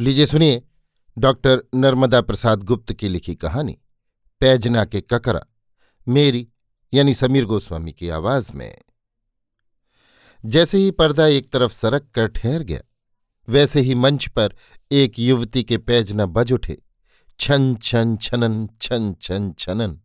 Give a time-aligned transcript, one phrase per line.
[0.00, 0.62] लीजिए सुनिए
[1.18, 3.78] डॉक्टर नर्मदा प्रसाद गुप्त की लिखी कहानी,
[4.40, 5.40] पैजना के ककरा,
[6.08, 6.48] मेरी,
[6.94, 8.78] यानी समीर गोस्वामी की आवाज़ में।
[10.44, 12.80] जैसे ही पर्दा एक तरफ़ सरक कर ठहर गया,
[13.48, 14.54] वैसे ही मंच पर
[14.92, 16.82] एक युवती के पैजना बज उठे।
[17.40, 20.00] छन छन, छनन, छन छन, छनन।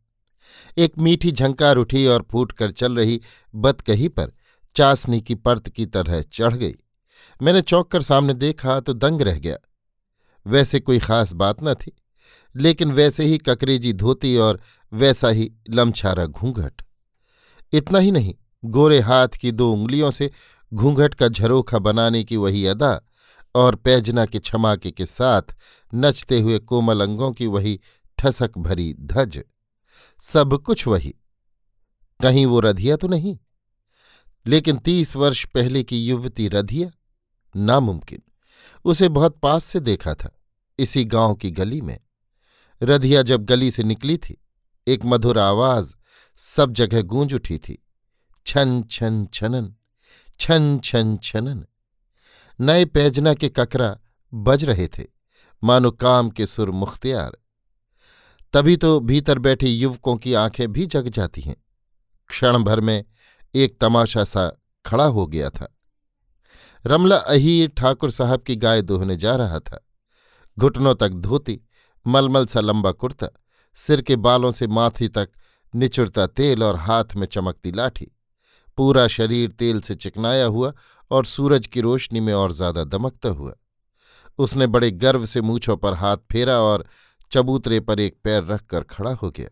[0.78, 3.22] एक मीठी झंकार उठी और फूट कर चल रही
[3.56, 4.32] बतकही पर
[4.76, 6.76] चासनी की परत की तरह चढ़ गई।
[7.42, 9.58] मैंने चौंक कर सामने देखा तो दंग रह गया।
[10.46, 11.92] वैसे कोई खास बात न थी,
[12.56, 14.60] लेकिन वैसे ही ककरेजी धोती और
[14.92, 16.82] वैसा ही लमछारा घूंघट।
[17.74, 20.32] इतना ही नहीं, गोरे हाथ की दो उंगलियों से
[20.72, 23.00] घूंघट का झरोखा बनाने की वही अदा
[23.56, 25.56] और पैजना के छमाके के साथ
[25.92, 27.80] नचते हुए कोमल अंगों की वही
[28.18, 29.42] ठसक भरी धज।
[30.22, 31.14] सब कुछ वही।
[32.20, 33.38] कहीं वो रधिया तो नहीं,
[34.46, 36.92] लेकिन तीस वर्ष पहले की युवती रधिया
[37.56, 38.22] नामुमकिन।
[38.86, 40.30] उसे बहुत पास से देखा था,
[40.80, 42.00] इसी गाँव की गली में।
[42.84, 44.44] रधिया जब गली से निकली थी,
[44.88, 45.96] एक मधुर आवाज़
[46.36, 47.88] सब जगह गूंज उठी थी।
[48.46, 49.76] छन छन, छनन,
[50.40, 51.66] छन छन, छनन।
[52.60, 53.98] नए पैजना के ककरा
[54.34, 55.04] बज रहे थे,
[55.64, 57.38] मानो काम के सुर मुख्तियार।
[58.54, 61.56] तभी तो भीतर बैठे युवकों की आँखें भी जग जाती हैं।
[62.30, 63.04] क्षण भर में
[63.56, 65.75] एक तमाशा सा खड़ा हो गया था।
[66.88, 69.80] रमला अहीर ठाकुर साहब की गाय दोहने जा रहा था।
[70.58, 71.60] घुटनों तक धोती,
[72.06, 73.28] मलमल सा लंबा कुर्ता,
[73.78, 75.30] सिर के बालों से माथी तक
[75.74, 78.08] निचुड़ता तेल और हाथ में चमकती लाठी।
[78.78, 80.74] पूरा शरीर तेल से चिकनाया हुआ
[81.12, 83.54] और सूरज की रोशनी में और ज़्यादा दमकता हुआ।
[84.40, 86.86] उसने बड़े गर्व से मूछों पर हाथ फेरा और
[87.32, 89.50] चबूतरे पर एक पैर रखकर खड़ा हो गया।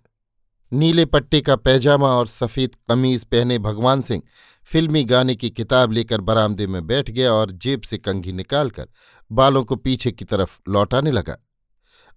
[0.71, 4.21] नीले पट्टे का पैजामा और सफ़ेद कमीज पहने भगवान सिंह
[4.67, 8.87] फिल्मी गाने की किताब लेकर बरामदे में बैठ गया और जेब से कंघी निकालकर
[9.31, 11.37] बालों को पीछे की तरफ़ लौटाने लगा।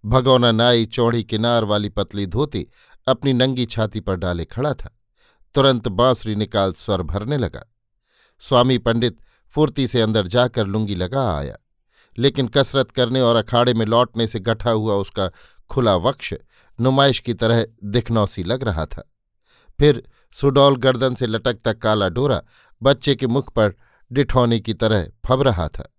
[0.05, 2.67] भगौना नाई चौड़ी किनार वाली पतली धोती
[3.06, 4.90] अपनी नंगी छाती पर डाले खड़ा था।
[5.55, 7.64] तुरंत बांसुरी निकाल स्वर भरने लगा।
[8.42, 9.18] स्वामी पंडित
[9.55, 11.56] फुर्ती से अंदर जाकर लुंगी लगा आया,
[12.18, 15.30] लेकिन कसरत करने और अखाड़े में लौटने से गठा हुआ उसका
[15.70, 16.33] खुला वक्ष
[16.79, 19.11] नुमाइश की तरह दिखनौसी लग रहा था।
[19.79, 20.02] फिर
[20.41, 22.42] सुडौल गर्दन से लटकता काला डोरा
[22.83, 23.74] बच्चे के मुख पर
[24.13, 25.95] डिठौने की तरह फब रहा था।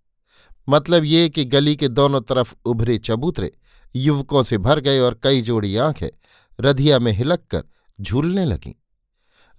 [0.70, 3.52] मतलब ये कि गली के दोनों तरफ़ उभरे चबूतरे
[3.96, 6.10] युवकों से भर गए और कई जोड़ी आँखें
[6.62, 7.64] रधिया में हिलक कर
[8.02, 8.74] झूलने लगीं।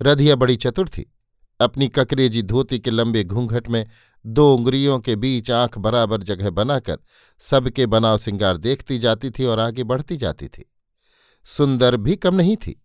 [0.03, 1.12] रधिया बड़ी चतुर थी।
[1.60, 3.87] अपनी ककरेजी धोती के लंबे घूंघट में
[4.27, 6.99] दो उंगलियों के बीच आँख बराबर जगह बनाकर
[7.39, 10.71] सबके बनाव सिंगार देखती जाती थी और आगे बढ़ती जाती थी।
[11.45, 12.83] सुंदर भी कम नहीं थी।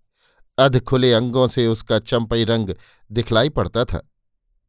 [0.57, 2.69] अध खुले अंगों से उसका चंपई रंग
[3.11, 4.01] दिखलाई पड़ता था।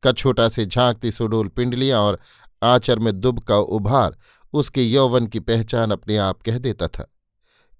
[0.02, 2.18] कछोटा से झांकती सुडोल पिंडलियाँ और
[2.62, 4.16] आंचर में दुब का उभार
[4.52, 7.10] उसके यौवन की पहचान अपने आप कह देता था।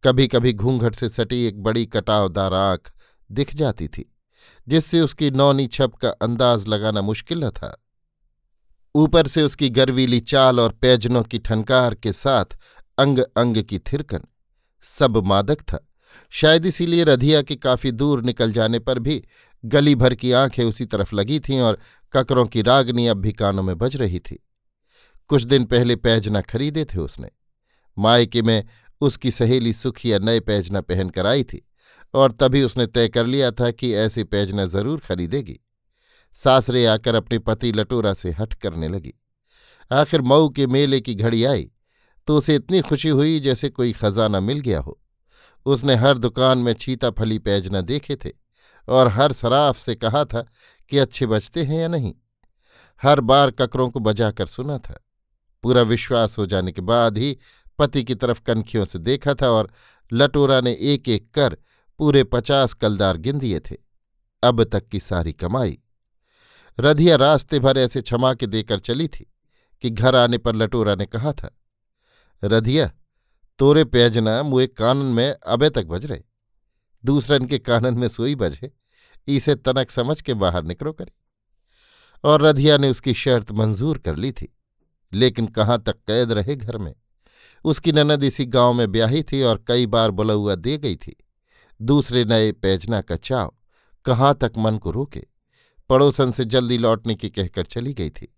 [0.05, 2.93] कभी कभी घूंघट से सटी एक बड़ी कटावदार आँख
[3.31, 4.15] दिख जाती थी,
[4.69, 7.77] जिससे उसकी नौनी छप का अंदाज लगाना मुश्किल न था।
[8.95, 12.59] ऊपर से उसकी गर्वीली चाल और पैजनों की ठनकार के साथ
[12.99, 14.25] अंग अंग की थिरकन
[14.83, 15.87] सब मादक था।
[16.35, 19.23] शायद इसीलिए रधिया के काफ़ी दूर निकल जाने पर भी
[19.65, 21.79] गली भर की आँखें उसी तरफ़ लगी थीं और
[22.13, 24.39] ककरों की रागनी अब भी कानों में बज रही थी।
[25.31, 27.29] कुछ दिन पहले पैजना खरीदे थे उसने।
[27.97, 28.65] मायके में
[29.01, 31.63] उसकी सहेली सुखिया नए पैजना पहनकर आई थी
[32.15, 35.59] और तभी उसने तय कर लिया था कि ऐसे पैजना ज़रूर खरीदेगी।
[36.37, 39.15] सासरे आकर अपने पति लटोरा से हट करने लगी।
[39.91, 41.71] आखिर मऊ के मेले की घड़ी आई
[42.29, 44.99] तो उसे इतनी खुशी हुई जैसे कोई खजाना मिल गया हो।
[45.67, 48.31] उसने हर दुकान में छीता फली पैजना देखे थे
[48.89, 50.47] और हर सराफ से कहा था
[50.91, 52.15] कि अच्छे बचते हैं या नहीं।
[53.03, 55.05] हर बार ककरों को बजाकर सुना था।
[55.63, 57.39] पूरा विश्वास हो जाने के बाद ही
[57.79, 59.71] पति की तरफ़ कनखियों से देखा था और
[60.13, 61.57] लटोरा ने एक एक कर
[61.99, 63.77] पूरे पचास कलदार गिन दिए थे।
[64.43, 65.79] अब तक की सारी कमाई।
[66.81, 69.33] रधिया रास्ते भर ऐसे क्षमा के देकर चली थी
[69.83, 71.51] कि घर आने पर लटोरा ने कहा था,
[72.45, 72.91] रधिया
[73.59, 76.23] तोरे पैजना मुए कानन में अबे तक बज रहे।
[77.05, 78.73] दूसरन के कानन में सोई बजे।
[79.29, 81.13] इसे तनक समझ के बाहर निकलो करे।
[82.25, 84.57] और रधिया ने उसकी शर्त मंजूर कर ली थी।
[85.13, 86.95] लेकिन कहाँ तक कैद रहे घर में?
[87.65, 91.17] उसकी ननद इसी गाँव में ब्याही थी और कई बार बुलौआ दे गई थी।
[91.83, 93.55] दूसरे नए पैजना का चाव
[94.05, 95.25] कहाँ तक मन को रोके?
[95.89, 98.37] पड़ोसन से जल्दी लौटने की कहकर चली गई थी।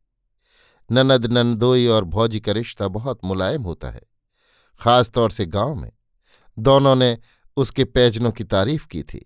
[0.93, 4.03] ननद नंदोई और भौजी का रिश्ता बहुत मुलायम होता है।
[4.81, 5.91] खासतौर से गाँव में,
[6.59, 7.17] दोनों ने
[7.57, 9.25] उसके पैजनों की तारीफ़ की थी।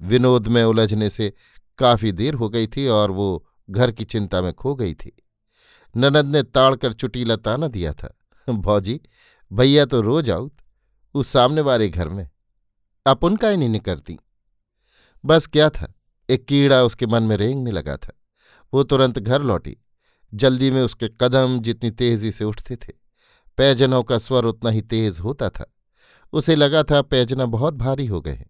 [0.00, 1.32] विनोद में उलझने से
[1.78, 5.16] काफ़ी देर हो गई थी और वो घर की चिंता में खो गई थी।
[5.94, 8.14] ननद ने ताड़कर चुटीला ताना दिया था,
[8.48, 9.00] भौजी,
[9.50, 10.56] भैया तो रोज आउत
[11.14, 12.28] उस सामने वाले घर में।
[13.06, 14.18] अपन का ही नहीं निकलती
[15.24, 15.92] बस क्या था,
[16.28, 18.12] एक कीड़ा उसके मन में रेंगने लगा था।
[18.72, 19.76] वो तुरंत घर लौटी,
[20.34, 22.92] जल्दी में उसके कदम जितनी तेज़ी से उठते थे।
[23.58, 25.72] पैजनों का स्वर उतना ही तेज होता था।
[26.32, 28.44] उसे लगा था पैजना बहुत भारी हो गए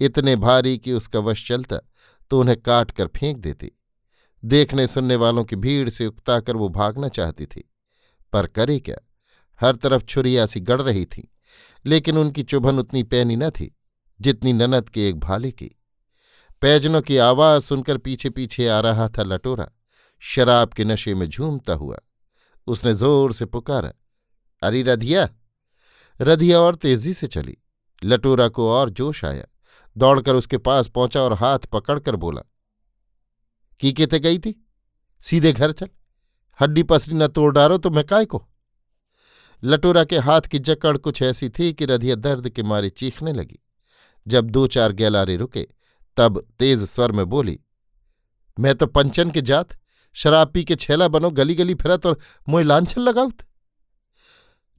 [0.00, 1.78] इतने भारी कि उसका वश चलता
[2.30, 3.70] तो उन्हें काट कर फेंक देती।
[4.42, 7.62] देखने सुनने वालों की भीड़ से उकताकर वो भागना चाहती थी।
[8.32, 8.96] पर करे क्या?
[9.60, 11.28] हर तरफ़ छुरिया सी गड़ रही थी,
[11.84, 13.74] लेकिन उनकी चुभन उतनी पैनी न थी,
[14.20, 15.70] जितनी ननद के एक भाले की।
[16.62, 19.70] पैजनों की आवाज़ सुनकर पीछे पीछे आ रहा था लटोरा।
[20.22, 21.98] शराब के नशे में झूमता हुआ।
[22.66, 23.92] उसने ज़ोर से पुकारा
[24.66, 25.28] अरे रधिया
[26.20, 27.56] रधिया और तेज़ी से चली।
[28.02, 29.44] लटोरा को और जोश आया।
[29.96, 32.42] दौड़कर उसके पास पहुँचा और हाथ पकड़कर बोला,
[33.80, 34.54] की केते गई थी?
[35.22, 35.88] सीधे घर चल।
[36.60, 38.42] हड्डी पसरी न तोड़ डारो तो मैं काय को
[39.62, 43.58] लटोरा के हाथ की जकड़ कुछ ऐसी थी कि रधिया दर्द के मारे चीखने लगी।
[44.26, 45.66] जब दो चार गैलारे रुके,
[46.16, 47.58] तब तेज स्वर में बोली,
[48.58, 49.68] मैं तो पंचन के जात,
[50.16, 52.18] शराब पी के छेला बनो गली गली फिरत और
[52.48, 53.42] मोय लांछन लगाउत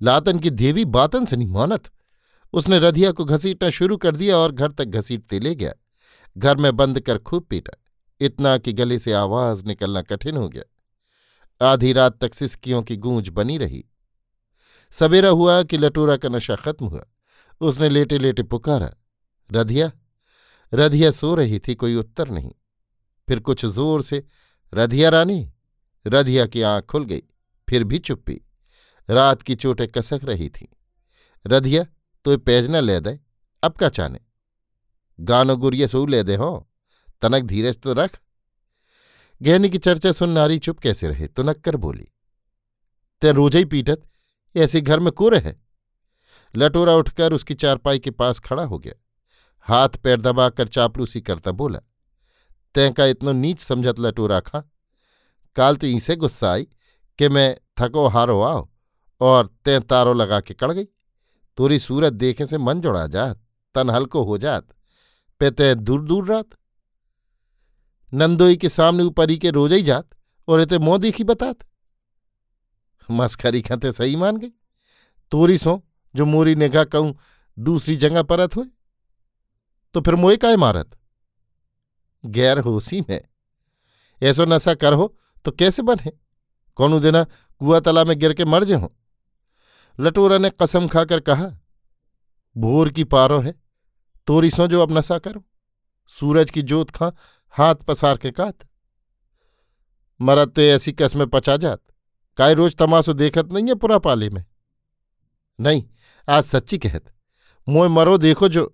[0.01, 1.91] लातन की देवी बातन से नहीं मानत।
[2.53, 5.73] उसने रधिया को घसीटना शुरू कर दिया और घर तक घसीटते ले गया।
[6.38, 7.77] घर में बंद कर खूब पीटा।
[8.21, 10.63] इतना कि गले से आवाज़ निकलना कठिन हो गया।
[11.71, 13.85] आधी रात तक सिस्कियों की गूंज बनी रही।
[14.91, 17.05] सवेरा हुआ कि लटूरा का नशा खत्म हुआ।
[17.61, 18.91] उसने लेटे लेटे पुकारा,
[19.51, 19.91] रधिया
[20.73, 22.51] रधिया सो रही थी, कोई उत्तर नहीं।
[23.27, 24.23] फिर कुछ ज़ोर से,
[24.73, 25.51] रधिया रानी,
[26.07, 27.21] रधिया की आँख खुल गई,
[27.69, 28.46] फिर भी चुप्पी।
[29.09, 30.68] रात की चोटें कसक रही थी।
[31.45, 31.86] रधिया
[32.25, 33.19] तो पैजना ले दे,
[33.63, 34.19] अब का चाने
[35.19, 36.69] गानो गुरिये सो ले दे हो,
[37.21, 38.19] तनक धीरज तो रख।
[39.42, 41.27] गहनी की चर्चा सुन नारी चुप कैसे रहे?
[41.27, 42.07] तो नक्कर बोली,
[43.21, 44.04] ते रोज ही पीटत
[44.56, 45.56] ऐसे घर में कोरे है?
[46.56, 48.94] लटोरा उठकर उसकी चारपाई के पास खड़ा हो गया।
[49.68, 51.80] हाथ पैर दबाकर चापलूसी करता बोला,
[52.75, 54.60] तैं का इतनो नीच समझत लटोरा खा?
[55.56, 56.68] काल तो इसे गुस्सा आई
[57.19, 58.69] कि मैं थको हारो आओ
[59.21, 60.83] और तैं तारो लगा के कड़ गई।
[61.57, 63.39] तोरी सूरत देखे से मन जोड़ा जात,
[63.75, 64.67] तन हल्को हो जात,
[65.41, 66.57] पे तय दूर दूर रात।
[68.13, 70.09] नंदोई के सामने ऊपरी के रोज ही जात
[70.47, 71.65] और इते मोह देखी बतात।
[73.09, 74.51] मस्खरी खाते सही मान गई।
[75.31, 75.81] तोरी सो,
[76.15, 77.17] जो मोरी निगाह कहूँ,
[77.57, 78.65] दूसरी जगह परत हुए
[79.95, 80.97] तो फिर मोए का इमारत
[82.23, 83.21] गैर होसी में।
[84.21, 85.15] ऐसो नशा कर हो
[85.45, 86.11] तो कैसे बने?
[86.77, 88.93] कौन दिना कुआ तला में गिर के मर जे हो?
[89.99, 91.51] लटोरा ने कसम खाकर कहा,
[92.55, 93.53] भोर की पारो है,
[94.27, 95.44] तोरी सो जो अब नशा करो।
[96.11, 97.11] सूरज की जोत खा,
[97.55, 98.67] हाथ पसार के कात।
[100.19, 101.81] मरत तो ऐसी कस में पचा जात,
[102.38, 104.44] काय रोज तमाशो देखत नहीं है पुरा पाले में?
[105.59, 105.83] नहीं,
[106.27, 107.13] आज सच्ची कहत,
[107.67, 108.73] मोए मरो देखो जो।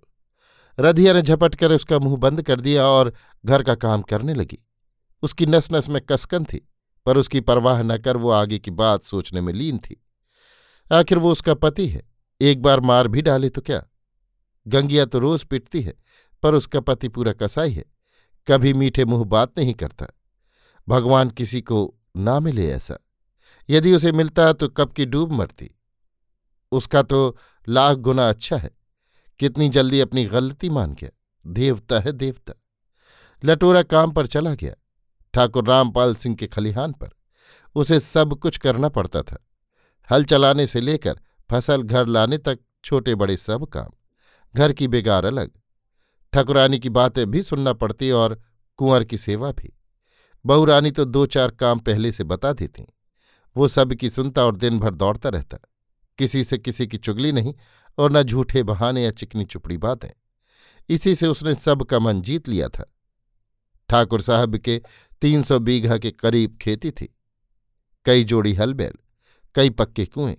[0.78, 3.12] रधिया ने झपट कर उसका मुँह बंद कर दिया और
[3.46, 4.58] घर का काम करने लगी।
[5.22, 6.68] उसकी नस नस में कसकन थी,
[7.06, 10.03] पर उसकी परवाह न कर वो आगे की बात सोचने में लीन थी।
[10.92, 12.10] आखिर वो उसका पति है।
[12.40, 13.84] एक बार मार भी डाले तो क्या?
[14.68, 15.94] गंगिया तो रोज पिटती है,
[16.42, 17.84] पर उसका पति पूरा कसाई है।
[18.48, 20.06] कभी मीठे मुँह बात नहीं करता।
[20.88, 22.98] भगवान किसी को ना मिले ऐसा।
[23.70, 25.78] यदि उसे मिलता तो कब की डूब मरती।
[26.72, 28.70] उसका तो लाख गुना अच्छा है।
[29.38, 31.10] कितनी जल्दी अपनी गलती मान गया।
[31.46, 32.52] देवता है देवता।
[33.44, 34.74] लटोरा काम पर चला गया।
[35.34, 37.10] ठाकुर रामपाल सिंह के खलिहान पर।
[37.74, 39.46] उसे सब कुछ करना पड़ता था।
[40.12, 41.20] हल चलाने से लेकर
[41.50, 43.90] फ़सल घर लाने तक छोटे बड़े सब काम।
[44.54, 45.50] घर की बेगार अलग।
[46.32, 48.42] ठकुरानी की बातें भी सुनना पड़ती और
[48.76, 49.78] कुंवर की सेवा भी।
[50.46, 52.86] बहुरानी तो दो चार काम पहले से बता देती।
[53.56, 55.58] वो सब की सुनता और दिन भर दौड़ता रहता।
[56.18, 57.54] किसी से किसी की चुगली नहीं
[57.98, 60.10] और न झूठे बहाने या चिकनी चुपड़ी बातें।
[60.88, 62.94] इसी से उसने सब का मन जीत लिया था।
[63.88, 64.82] ठाकुर साहब के
[65.20, 67.18] तीन सौ बीघा के करीब खेती थी।
[68.04, 68.92] कई जोड़ी हल बैल
[69.54, 70.36] कई पक्के कुएँ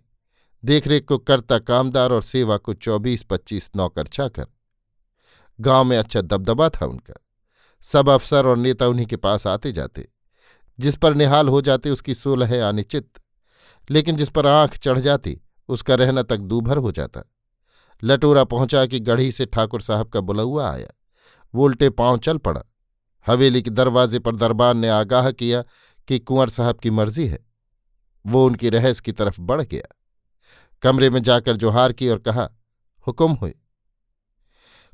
[0.65, 4.45] देखरेख को करता कामदार और सेवा को चौबीस, पच्चीस नौकर चाकर
[5.61, 7.13] गाँव में अच्छा दबदबा था उनका।
[7.81, 10.09] सब अफसर और नेता उन्हीं के पास आते जाते।
[10.79, 13.21] जिस पर निहाल हो जाते, उसकी सोलह चित्त
[13.89, 17.31] लेकिन जिस पर आँख चढ़ जाती, उसका रहना तक दूभर हो जाता।
[18.03, 20.87] लटोरा पहुँचा कि गढ़ी से ठाकुर साहब का बुलौआ आया।
[21.55, 22.61] वो उल्टे पाँव चल पड़ा।
[23.27, 25.63] हवेली के दरवाजे पर दरबार ने आगाह किया
[26.07, 27.44] कि कुंवर साहब की मर्ज़ी है।
[28.25, 29.95] वो उनकी रहस की तरफ़ बढ़ गया।
[30.81, 32.49] कमरे में जाकर जोहार की और कहा,
[33.07, 33.55] हुक्म हुए।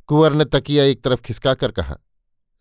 [0.08, 1.98] कुंवर ने तकिया एक तरफ़ खिसकाकर कहा,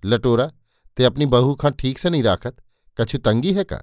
[0.05, 0.53] लटोरा,
[0.97, 2.57] ते अपनी बहू खां ठीक से नहीं राखत?
[3.01, 3.83] कछु तंगी है का?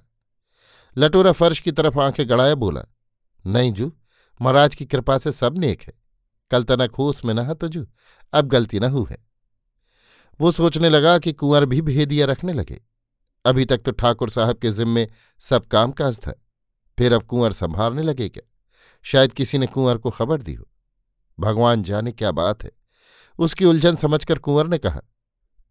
[0.98, 2.82] लटोरा फर्श की तरफ़ आँखें गड़ाया बोला,
[3.46, 3.92] नहीं जू,
[4.42, 5.92] महाराज की कृपा से सब नेक है।
[6.50, 7.86] कल तनक होश में नहा तो जू,
[8.32, 9.18] अब गलती न हु है।
[10.40, 12.82] वो सोचने लगा कि कुंवर भी भेदिया रखने लगे।
[13.44, 16.34] अभी तक तो ठाकुर साहब के जिम्मे सब कामकाज था।
[16.98, 18.50] फिर अब कुंवर संभालने लगे क्या?
[19.02, 20.68] शायद किसी ने कुंवर को खबर दी हो।
[21.40, 22.72] भगवान जाने क्या बात है।
[23.38, 25.00] उसकी उलझन समझकर कुंवर ने कहा,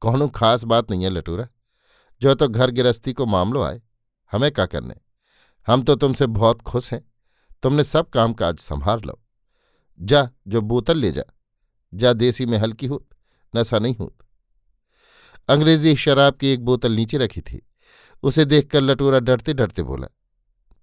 [0.01, 1.47] कौन खास बात नहीं है लटूरा।
[2.21, 3.81] जो तो घर गिरस्ती को मामलो आए,
[4.31, 4.95] हमें क्या करने?
[5.67, 7.11] हम तो तुमसे बहुत खुश हैं।
[7.63, 9.23] तुमने सब काम काज संभाल लो।
[9.99, 11.23] जा, जो बोतल ले जा।
[11.93, 13.09] जा देसी में हल्की होत
[13.55, 14.17] नशा नहीं होत।
[15.49, 17.67] अंग्रेज़ी शराब की एक बोतल नीचे रखी थी।
[18.23, 20.07] उसे देखकर लटूरा डरते डरते बोला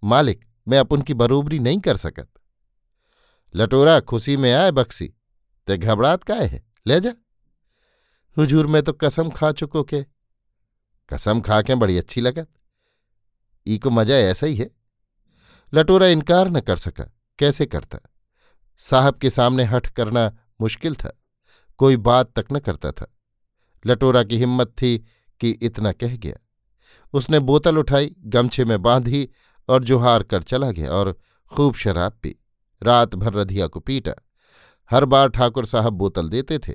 [0.04, 2.28] मालिक, मैं अपन की बरोबरी नहीं कर सकत।
[3.56, 5.14] लटोरा खुशी में आए बक्सी
[5.66, 6.64] ते घबरात काय है?
[6.86, 7.12] ले जा।
[8.38, 10.06] हुजूर, मैं तो कसम खा चुको के।
[11.12, 12.48] कसम खा के बड़ी अच्छी लगत।
[13.66, 14.70] ई को मज़ा ऐसा ही है।
[15.74, 17.98] लटोरा इनकार न कर सका। कैसे करता?
[18.78, 21.20] साहब के सामने हठ करना मुश्किल था।
[21.76, 23.14] कोई बात तक न करता था।
[23.86, 25.04] लटोरा की हिम्मत थी
[25.40, 26.36] कि इतना कह गया।
[27.12, 29.30] उसने बोतल उठाई, गमछे में बांधी
[29.68, 31.18] और जुहार कर चला गया और
[31.52, 32.36] खूब शराब पी।
[32.82, 34.12] रात भर रधिया को पीटा।
[34.90, 36.72] हर बार ठाकुर साहब बोतल देते थे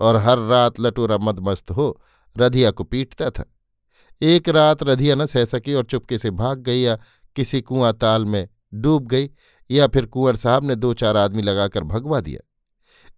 [0.00, 2.02] और हर रात लटोरा मदमस्त हो
[2.38, 3.44] रधिया को पीटता था।
[4.22, 6.98] एक रात रधिया न सह सकी और चुपके से भाग गई या
[7.36, 9.30] किसी कुआँ ताल में डूब गई
[9.70, 12.48] या फिर कुंवर साहब ने दो चार आदमी लगाकर भगवा दिया।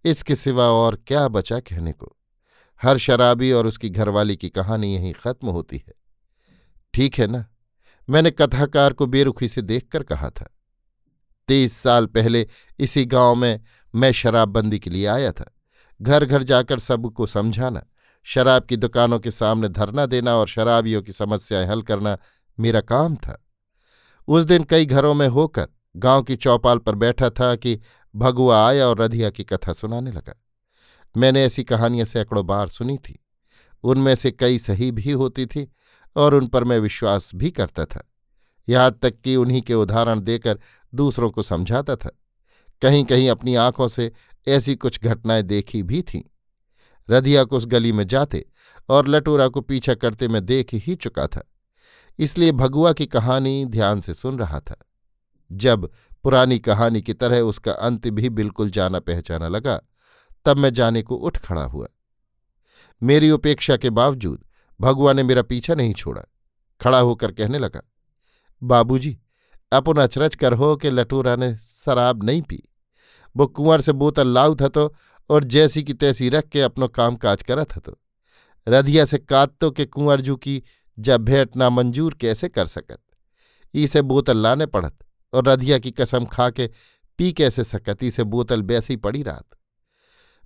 [0.05, 2.17] इसके सिवा और क्या बचा कहने को?
[2.83, 5.93] हर शराबी और उसकी घरवाली की कहानी यहीं खत्म होती है।
[6.93, 7.45] ठीक है ना?
[8.09, 10.55] मैंने कथाकार को बेरुखी से देखकर कहा था।
[11.47, 12.47] तेईस साल पहले
[12.79, 13.61] इसी गाँव में
[13.95, 15.51] मैं शराबबंदी के लिए आया था।
[16.01, 17.83] घर घर जाकर सबको समझाना,
[18.23, 22.17] शराब की दुकानों के सामने धरना देना और शराबियों की समस्याएँ हल करना
[22.59, 23.45] मेरा काम था।
[24.27, 27.79] उस दिन कई घरों में होकर गाँव की चौपाल पर बैठा था कि
[28.15, 30.41] भगुआ आया और रधिया की कथा सुनाने लगा।
[31.17, 33.25] मैंने ऐसी कहानियाँ सैकड़ों बार सुनी थी।
[33.83, 35.71] उनमें से कई सही भी होती थी
[36.15, 38.11] और उन पर मैं विश्वास भी करता था।
[38.69, 40.59] यहाँ तक कि उन्हीं के उदाहरण देकर
[40.95, 42.09] दूसरों को समझाता था।
[42.81, 44.11] कहीं कहीं अपनी आँखों से
[44.47, 46.21] ऐसी कुछ घटनाएँ देखी भी थीं।
[47.09, 48.45] रधिया को उस गली में जाते
[48.89, 51.51] और लटोरा को पीछा करते मैं देख ही चुका था।
[52.19, 54.75] इसलिए भगुआ की कहानी ध्यान से सुन रहा था।
[55.51, 55.89] जब
[56.23, 59.81] पुरानी कहानी की तरह उसका अंत भी बिल्कुल जाना पहचाना लगा,
[60.45, 61.87] तब मैं जाने को उठ खड़ा हुआ।
[63.03, 64.45] मेरी उपेक्षा के बावजूद
[64.79, 66.21] भगुआ ने मेरा पीछा नहीं छोड़ा।
[66.81, 67.81] खड़ा होकर कहने लगा,
[68.61, 69.17] बाबूजी,
[69.71, 72.61] अपन अचरज कर हो कि लटूरा ने शराब नहीं पी।
[73.35, 74.93] वो कुंवर से बोतल लाऊ था तो
[75.29, 77.97] और जैसी की तैसी रख के अपनो काम काज करा था तो
[78.67, 80.61] रधिया से कातो के कुंवर जू की
[80.97, 82.99] जब भेंट ना मंजूर कैसे कर सकत।
[83.73, 84.97] इसे बोतल लाने पड़त
[85.33, 86.69] और रधिया की कसम खा के
[87.19, 89.45] पी कैसे सकत, इसे बोतल बैसी पड़ी रात।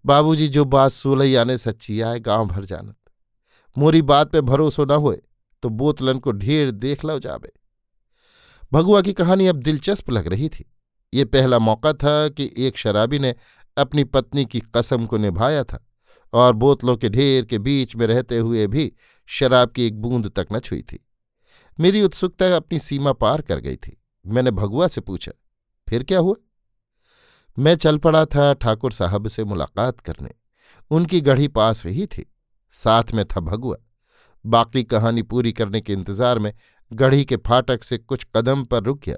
[0.05, 2.95] बाबूजी, जो बात सोलही आने सच्ची आए, गाँव भर जानत।
[3.75, 5.21] मोरी बात पे भरोसो न होए
[5.63, 7.51] तो बोतलन को ढेर देख लो जाबे।
[8.71, 10.65] भगुआ की कहानी अब दिलचस्प लग रही थी।
[11.13, 13.33] ये पहला मौका था कि एक शराबी ने
[13.77, 15.85] अपनी पत्नी की कसम को निभाया था,
[16.33, 18.91] और बोतलों के ढेर के बीच में रहते हुए भी
[19.29, 20.99] शराब की एक बूंद तक न छुई थी।
[21.77, 25.31] मेरी उत्सुकता अपनी सीमा पार कर गई थी। मैंने भगुआ से पूछा,
[25.87, 26.35] फिर क्या हुआ?
[27.57, 30.33] मैं चल पड़ा था ठाकुर साहब से मुलाकात करने।
[30.91, 32.28] उनकी गढ़ी पास ही थी।
[32.73, 33.77] साथ में था भगुआ।
[34.45, 36.53] बाकी कहानी पूरी करने के इंतज़ार में
[36.91, 39.15] गढ़ी के फाटक से कुछ कदम पर रुक गया।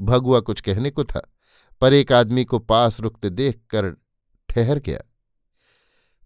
[0.00, 1.22] भगुआ कुछ कहने को था,
[1.82, 3.90] पर एक आदमी को पास रुकते देख कर
[4.48, 4.98] ठहर गया।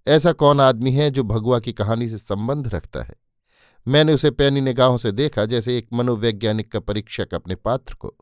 [0.06, 3.14] ऐसा कौन आदमी है जो भगुआ की कहानी से संबंध रखता है?
[3.86, 8.16] मैंने उसे पैनी निगाहों से देखा, जैसे एक मनोवैज्ञानिक का परीक्षक अपने पात्र को।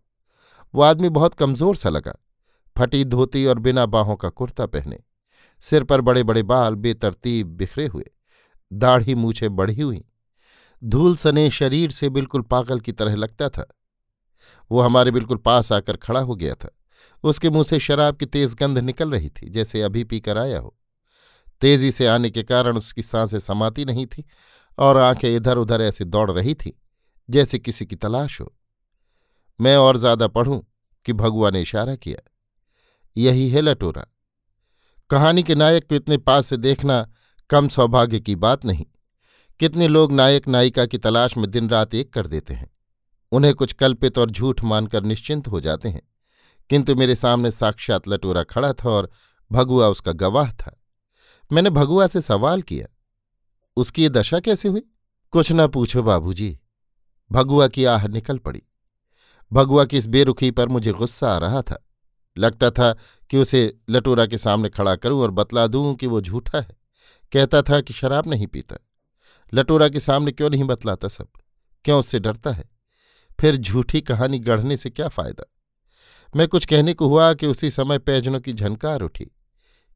[0.74, 2.14] वो आदमी बहुत कमज़ोर सा लगा,
[2.76, 4.98] फटी धोती और बिना बाहों का कुर्ता पहने।
[5.64, 8.04] सिर पर बड़े बड़े बाल बेतरतीब बिखरे हुए,
[8.72, 10.04] दाढ़ी मूछे बढ़ी हुई।
[10.82, 13.66] धूल सने शरीर से बिल्कुल पागल की तरह लगता था।
[14.70, 16.68] वो हमारे बिल्कुल पास आकर खड़ा हो गया था।
[17.24, 20.76] उसके मुँह से शराब की तेज गंध निकल रही थी, जैसे अभी पीकर आया हो।
[21.60, 24.24] तेज़ी से आने के कारण उसकी साँसें समाती नहीं थी
[24.78, 26.80] और आँखें इधर उधर ऐसे दौड़ रही थी,
[27.30, 28.54] जैसे किसी की तलाश हो।
[29.60, 30.60] मैं और ज़्यादा पढ़ूं
[31.06, 32.30] कि भगुआ ने इशारा किया।
[33.16, 34.06] यही है लटोरा।
[35.10, 37.10] कहानी के नायक को इतने पास से देखना
[37.50, 38.86] कम सौभाग्य की बात नहीं।
[39.60, 42.70] कितने लोग नायक नायिका की तलाश में दिन रात एक कर देते हैं।
[43.32, 46.02] उन्हें कुछ कल्पित और झूठ मानकर निश्चिंत हो जाते हैं।
[46.70, 49.10] किंतु मेरे सामने साक्षात लटोरा खड़ा था और
[49.52, 50.82] भगुआ उसका गवाह था।
[51.52, 52.86] मैंने भगुआ से सवाल किया,
[53.76, 54.82] उसकी ये दशा कैसे हुई?
[55.30, 56.58] कुछ न पूछो बाबूजी।
[57.32, 58.62] भगुआ की आह निकल पड़ी।
[59.52, 61.88] भगुआ की इस बेरुखी पर मुझे गुस्सा आ रहा था।
[62.38, 62.96] लगता था
[63.34, 66.76] कि उसे लटोरा के सामने खड़ा करूँ और बतला दूँ कि वो झूठा है।
[67.32, 68.76] कहता था कि शराब नहीं पीता।
[69.54, 71.28] लटोरा के सामने क्यों नहीं बतलाता सब?
[71.84, 72.64] क्यों उससे डरता है?
[73.40, 75.52] फिर झूठी कहानी गढ़ने से क्या फ़ायदा?
[76.36, 79.30] मैं कुछ कहने को हुआ कि उसी समय पैजनों की झनकार उठी।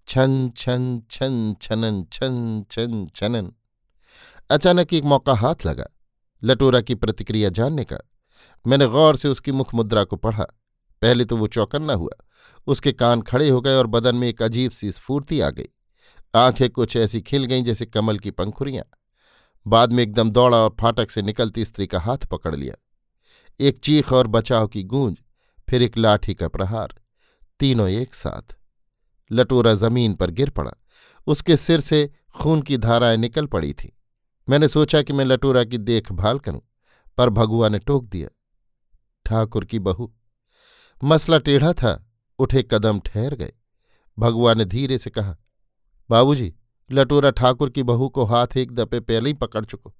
[0.08, 3.52] छन छन छन, छनन, छन छन, छनन।
[4.50, 5.86] अचानक एक मौका हाथ लगा।
[6.44, 7.98] लटोरा की प्रतिक्रिया जानने का।
[8.66, 10.46] मैंने गौर से उसकी मुख मुद्रा को पढ़ा।
[11.02, 12.24] पहले तो वो चौकन्ना हुआ।
[12.66, 15.68] उसके कान खड़े हो गए और बदन में एक अजीब सी स्फूर्ति आ गई।
[16.34, 18.84] आँखें कुछ ऐसी खिल गईं जैसे कमल की पंखुरियाँ।
[19.66, 22.74] बाद में एकदम दौड़ा और फाटक से निकलती स्त्री का हाथ पकड़ लिया।
[23.60, 25.16] एक चीख और बचाव की गूंज,
[25.68, 26.94] फिर एक लाठी का प्रहार।
[27.60, 28.56] तीनों एक साथ।
[29.32, 30.72] लटोरा ज़मीन पर गिर पड़ा।
[31.26, 33.92] उसके सिर से खून की धाराएँ निकल पड़ी थी।
[34.48, 36.60] मैंने सोचा कि मैं लटोरा की देखभाल करूँ,
[37.18, 38.28] पर भगुआ ने टोक दिया,
[39.26, 40.12] ठाकुर की बहू
[41.04, 43.52] मसला टेढ़ा था, उठे कदम ठहर गए।
[44.18, 45.36] भगुआ ने धीरे से कहा,
[46.10, 46.54] बाबूजी,
[46.92, 49.94] लटोरा ठाकुर की बहू को हाथ एक दपे पहले ही पकड़ चुको।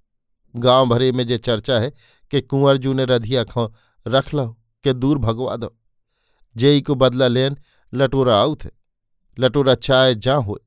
[0.57, 1.93] गाँव भरे में जे चर्चा है
[2.31, 3.75] कि कुंवर जू ने रधिया खो
[4.07, 5.77] रख लो के दूर भगवा दो।
[6.57, 7.57] जेई को बदला लेन,
[7.95, 8.71] लटोरा आऊ थे
[9.39, 10.59] लटोरा चाय जा हो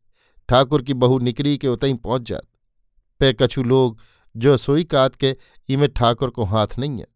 [0.50, 2.48] ठाकुर की बहू निकरी के उतई पहुँच जात।
[3.20, 4.00] पे कछु लोग
[4.38, 5.38] जो सोई कात के
[5.70, 7.08] इमे ठाकुर को हाथ नहीं है।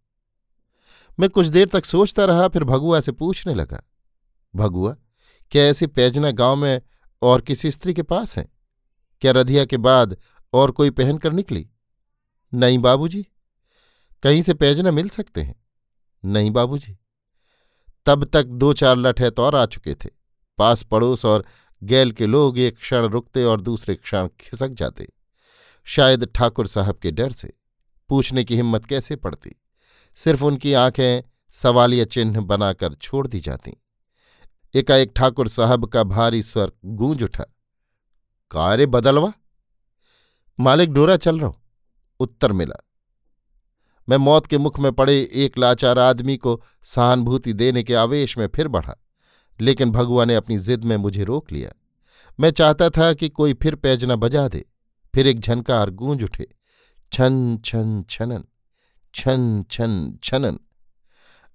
[1.19, 3.81] मैं कुछ देर तक सोचता रहा, फिर भगुआ से पूछने लगा,
[4.53, 4.95] भगुआ,
[5.51, 6.81] क्या ऐसी पैजना गाँव में
[7.21, 8.47] और किसी स्त्री के पास है?
[9.21, 10.17] क्या रधिया के बाद
[10.53, 11.67] और कोई पहनकर निकली?
[12.53, 13.25] नहीं बाबूजी,
[14.23, 15.55] कहीं से पैजना मिल सकते हैं।
[16.23, 16.97] नहीं बाबूजी,
[18.05, 20.09] तब तक दो चार लठैत और आ चुके थे।
[20.59, 21.45] पास पड़ोस और
[21.81, 25.07] गैल के लोग एक क्षण रुकते और दूसरे क्षण खिसक जाते,
[25.87, 27.53] शायद ठाकुर साहब के डर से,
[28.09, 29.55] पूछने की हिम्मत कैसे पड़ती?
[30.17, 33.73] सिर्फ़ उनकी आँखें सवालिया चिन्ह बनाकर छोड़ दी जाती।
[34.73, 37.43] एकाएक ठाकुर साहब का भारी स्वर गूंज उठा।
[38.51, 39.33] कारे बदलवा?
[40.59, 41.51] मालिक डोरा चल रहा
[42.19, 42.75] उत्तर मिला।
[44.09, 48.47] मैं मौत के मुख में पड़े एक लाचार आदमी को सहानुभूति देने के आवेश में
[48.47, 48.95] फिर बढ़ा,
[49.59, 51.71] लेकिन भगवा ने अपनी जिद में मुझे रोक लिया।
[52.39, 54.65] मैं चाहता था कि कोई फिर पैजना बजा दे,
[55.15, 56.47] फिर एक झनकार गूंज उठे।
[57.11, 58.45] छन छन, छनन।
[59.15, 60.59] छन छन, छनन।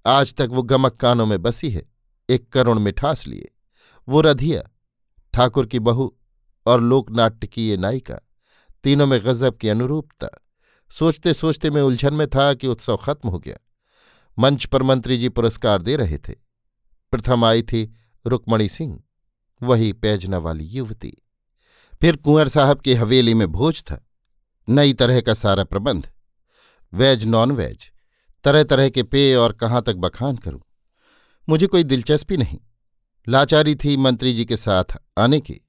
[0.07, 1.83] आज तक वो गमक कानों में बसी है,
[2.31, 3.51] एक करुण मिठास लिए।
[4.09, 4.63] वो रधिया,
[5.35, 6.17] ठाकुर की बहू
[6.67, 8.19] और लोकनाट्य की ये नायिका,
[8.85, 10.29] तीनों में गजब की अनुरूपता।
[10.91, 13.57] सोचते सोचते मैं उलझन में था कि उत्सव खत्म हो गया।
[14.39, 16.35] मंच पर मंत्री जी पुरस्कार दे रहे थे।
[17.11, 17.95] प्रथम आई थी
[18.27, 19.03] रुक्मणी सिंह,
[19.63, 21.13] वही पैजना वाली युवती।
[22.01, 24.07] फिर कुंवर साहब की हवेली में भोज था।
[24.69, 26.11] नई तरह का सारा प्रबंध।
[26.93, 27.91] वेज नॉन वेज
[28.45, 30.61] तरह तरह के पेय और कहाँ तक बखान करूँ?
[31.49, 32.59] मुझे कोई दिलचस्पी नहीं।
[33.27, 35.61] लाचारी थी मंत्री जी के साथ आने की।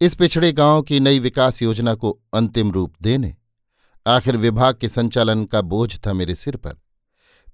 [0.00, 3.36] इस पिछड़े गाँव की नई विकास योजना को अंतिम रूप देने,
[4.06, 6.76] आखिर विभाग के संचालन का बोझ था मेरे सिर पर।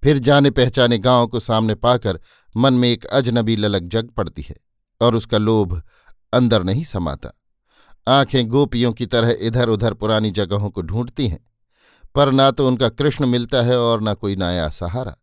[0.02, 2.20] फिर जाने पहचाने गाँव को सामने पाकर
[2.56, 4.56] मन में एक अजनबी ललक जग पड़ती है
[5.00, 5.82] और उसका लोभ
[6.32, 7.30] अंदर नहीं समाता।
[8.08, 11.53] आँखें गोपियों की तरह इधर उधर पुरानी जगहों को ढूंढती हैं।
[12.14, 15.16] पर ना तो उनका कृष्ण मिलता है और न कोई नया सहारा।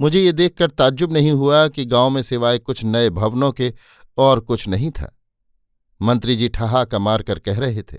[0.00, 3.74] मुझे ये देखकर ताज्जुब नहीं हुआ कि गाँव में सिवाय कुछ नए भवनों के
[4.18, 5.18] और कुछ नहीं था।
[6.02, 7.98] मंत्री जी ठहाका मारकर कह रहे थे,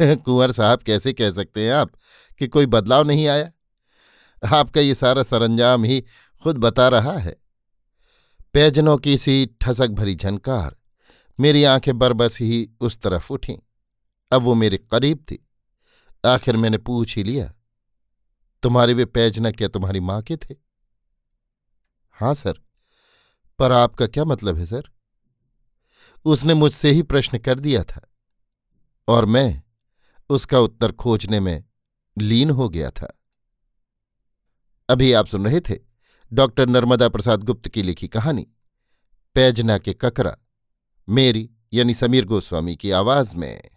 [0.16, 1.90] कुंवर साहब कैसे कह सकते हैं आप
[2.38, 3.50] कि कोई बदलाव नहीं आया?
[4.52, 6.04] आपका ये सारा सरंजाम ही
[6.42, 7.36] खुद बता रहा है।
[8.52, 10.76] पैजनों की सी ठसक भरी झनकार,
[11.40, 13.58] मेरी आँखें बरबस ही उस तरफ़ उठीं।
[14.32, 15.48] अब वो मेरे करीब थी।
[16.26, 17.52] आखिर मैंने पूछ ही लिया,
[18.62, 20.54] तुम्हारे वे पैजना क्या तुम्हारी माँ के थे?
[22.16, 22.60] हाँ सर।
[23.58, 24.90] पर आपका क्या मतलब है, सर?
[26.24, 28.00] उसने मुझसे ही प्रश्न कर दिया था
[29.08, 29.62] और मैं
[30.30, 31.64] उसका उत्तर खोजने में
[32.16, 33.12] लीन हो गया था।
[34.88, 35.78] अभी आप सुन रहे थे
[36.32, 38.46] डॉक्टर नर्मदा प्रसाद गुप्त की लिखी कहानी,
[39.34, 40.36] पैजना के ककरा,
[41.08, 43.75] मेरी यानी समीर गोस्वामी की आवाज़ में।